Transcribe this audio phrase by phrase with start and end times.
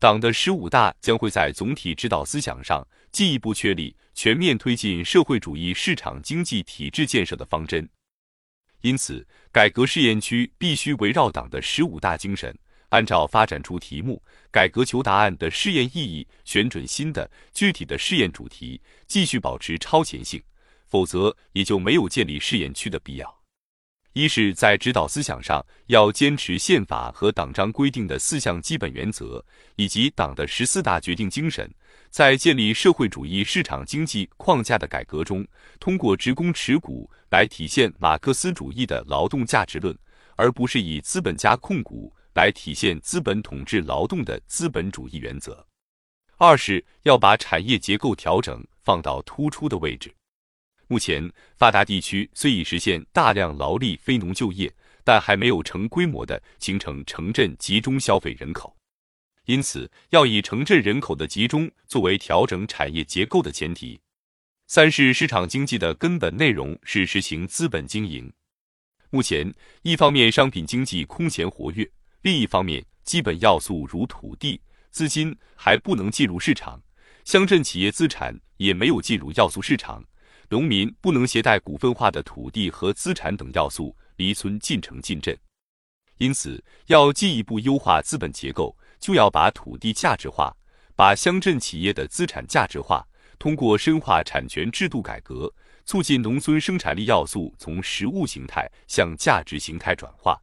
[0.00, 7.86] 党的十五大将会在总体指导思想上进一步确立全面推进社会主义市场经济体制建设的方针。
[8.80, 12.58] 因此，改革试验区必须围绕党的十五大精神，
[12.88, 20.42] 按照发展出题目、改革求答案的试验意义，选准新的具体的试验主题，继续保持超前性。
[20.86, 23.39] 否则，也就没有建立试验区的必要。
[24.12, 29.44] 一是，在指导思想上要坚持宪法和党章规定的四项基本原则，
[29.76, 31.72] 以及党的十四大决定精神，
[32.10, 35.46] 在建立社会主义市场经济框架的改革中，
[35.78, 39.96] 通过职工持股来体现马克思主义的劳动价值论，
[40.34, 45.64] 而不是以资本家控股来体现资本统治劳动的资本主义原则。
[46.36, 50.12] 二是，要把产业结构调整放到突出的位置。
[50.90, 58.76] 目前，发达地区虽已实现大量劳力非农就业，但还没有成规模的形成城镇集中消费人口。
[59.44, 64.00] 因此，要以城镇人口的集中作为调整产业结构的前提。
[64.66, 68.32] 三是市场经济的根本内容是实行资本经营。
[69.10, 71.88] 目前，一方面商品经济空前活跃，
[72.22, 74.60] 另一方面基本要素如土地、
[74.90, 76.82] 资金还不能进入市场，
[77.24, 80.04] 乡镇企业资产也没有进入要素市场。
[80.50, 85.38] 农民不能携带股份化的土地和资产等要素离村进城进镇，
[86.18, 90.52] 因此要进一步优化资本结构，就要把土地价值化，
[90.96, 93.06] 把乡镇企业的资产价值化。
[93.38, 95.50] 通过深化产权制度改革，
[95.86, 100.36] 促进农村生产力要素从实物形态向价值形态转化。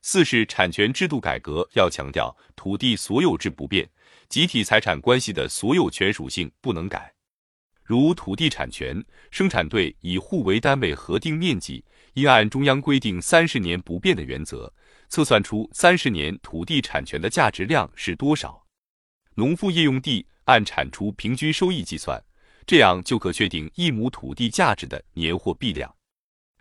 [0.00, 3.90] 四是产权制度改革要强调土地所有制不变，
[4.28, 7.13] 集体财产关系的所有权属性不能改。
[7.84, 14.72] 如土地产权，生产队以户为单位核定面积，应按中央规定三十年不变的原则，
[15.10, 18.64] 测算出三十年土地产权的价值量是多少。
[19.34, 22.18] 农副业用地按产出平均收益计算，
[22.66, 25.94] 这样就可确定一亩土地价值的年货币量。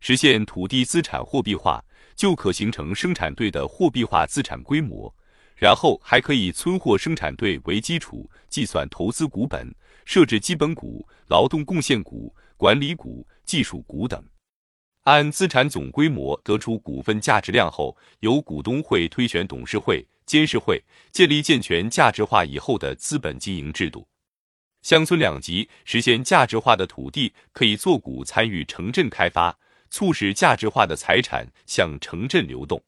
[0.00, 1.82] 实现土地资产货币化，
[2.14, 5.12] 就可形成生产队的货币化资产规模。
[5.56, 9.74] 然后还可以村货生产队为基础计算投资股本。
[10.06, 14.24] 设置基本股、劳动贡献股、管理股、技术股等，
[15.02, 24.06] 按资产总规模得出股份价值量后，由股东会推选董事会、监事会，建立健全价值化以后的资本经营制度。
[24.82, 29.58] 乡村两级实现价值化的土地可以做股参与城镇开发，
[29.90, 32.80] 促使价值化的财产向城镇流动。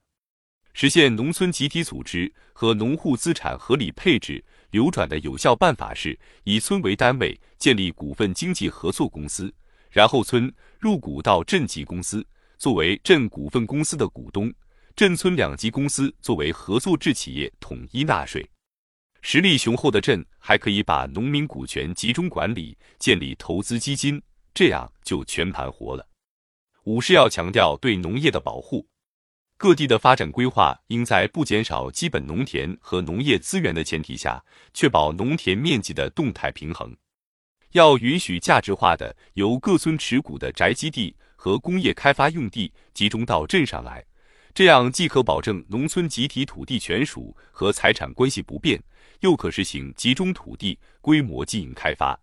[0.72, 4.44] 实现农村集体组织和农户资产合理配置。
[4.70, 9.52] 流转的有效办法是以村为单位建立股份经济合作公司，
[9.90, 12.26] 然后村入股到镇级公司，
[12.58, 14.52] 作为镇股份公司的股东，
[14.94, 18.48] 镇村两级公司作为合作制企业统一纳税。
[19.22, 24.22] 实力雄厚的镇还可以把农民股权集中管理，建立投资基金，
[24.54, 26.06] 这样就全盘活了。
[26.84, 28.86] 五是要强调对农业的保护。
[29.58, 34.40] 各地的发展规划应在不减少基本农田和农业资源的前提下，
[34.72, 36.96] 确保农田面积的动态平衡。
[37.72, 44.02] 要允许价值化的由各村持股的宅基地和工业开发用地集中到镇上来，
[44.54, 48.80] 这样既可保证农村集体土地权属和财产关系不变，
[49.22, 52.16] 又可实行集中土地规模经营开发。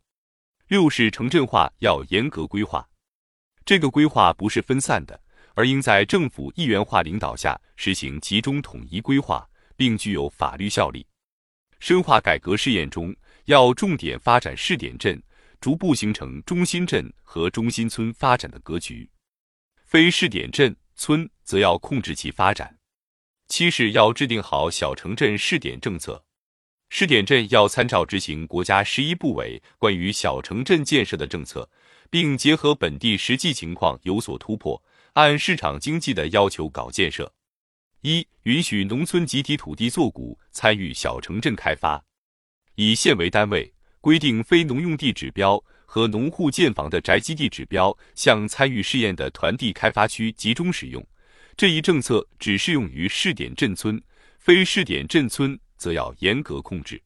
[0.69, 2.87] 六是城镇化要严格规划，
[3.65, 5.19] 这个规划不是分散的。
[5.55, 11.05] 而应在政府一元化领导下实行集中统一规划，并具有法律效力。
[11.79, 15.21] 深化改革试验中，要重点发展试点镇，
[15.59, 19.09] 逐步形成中心镇和中心村发展的格局。
[19.83, 22.77] 非试点镇村则要控制其发展。
[23.47, 26.25] 七是要制定好小城镇试点政策。
[26.89, 31.69] 试点镇要参照执行国家十一部委关于小城镇建设的政策，
[32.09, 34.81] 并结合本地实际情况有所突破。
[35.15, 37.31] 按市场经济的要求搞建设：
[38.01, 42.03] 一、允许农村集体土地作股参与小城镇开发；
[42.75, 51.01] 以县为单位，规定非农用地指标和农户建房的宅基地指标向参与试验的团地开发区集中使用。
[51.55, 54.01] 这一政策只适用于试点镇村，
[54.37, 57.01] 非试点镇村则要严格控制。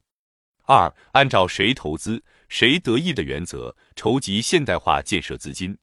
[0.65, 5.77] 二、按照谁投资谁得益的原则，筹集现代化建设资金。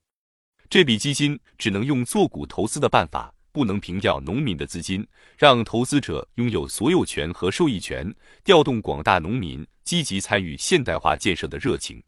[0.69, 5.07] 这笔基金只能用做股投资的办法，不能平掉农民的资金，
[5.39, 8.15] 让投资者拥有所有权和受益权，
[8.45, 12.03] 调动广大农民积极参与现代化建设的热情。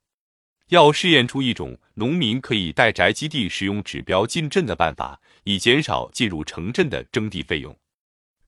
[0.68, 7.74] 要试验出一种农民可以带宅基地使用指标进镇的办法，以减少进入城镇的征地费用。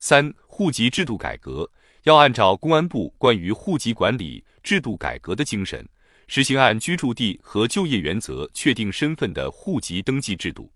[0.01, 1.71] 三、户籍制度改革
[2.03, 5.87] 要按照公安部关于户籍管理制度改革的精神，
[6.33, 10.73] 实行按居住地和就业原则确定身份的户籍登记制度。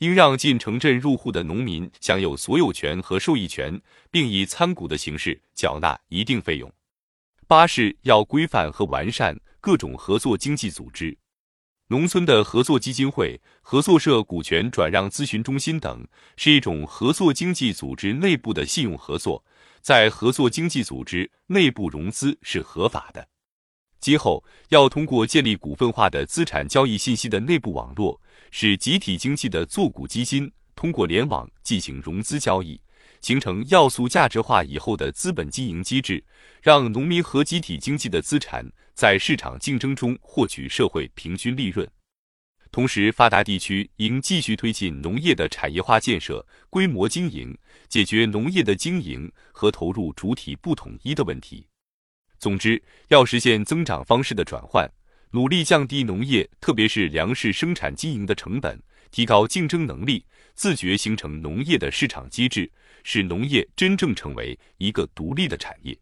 [0.00, 3.80] 应让进城镇入户的农民享有所有权和受益权，
[4.10, 6.70] 并以参股的形式缴纳一定费用。
[7.46, 11.16] 八是要规范和完善各种合作经济组织。
[11.88, 16.06] 农村的合作基金会、合作社股权转让咨询中心等，
[16.36, 19.42] 是一种合作经济组织内部的信用合作，
[19.80, 23.26] 在合作经济组织内部融资是合法的。
[24.06, 28.20] 今后要通过建立股份化的资产交易信息的内部网络，
[28.52, 32.80] 使集体经济的做股基金通过联网进行融资交易，
[33.20, 36.22] 形成要素价值化以后的资本经营机制，
[36.62, 38.64] 让农民和集体经济的资产。
[38.94, 41.84] 在市场竞争中获取社会平均利润，
[42.70, 51.66] 同时发达地区应继续推进农业的产业化建设、规模经营，解决农业的经营和投入主体不统一的问题。
[52.38, 54.88] 总之，要实现增长方式的转换，
[55.30, 58.80] 努力降低农业，特别是粮食生产经营的成本，
[59.10, 60.24] 提高竞争能力，
[60.54, 62.70] 自觉形成农业的市场机制，
[63.02, 65.96] 使农业真正成为一个独立的产业。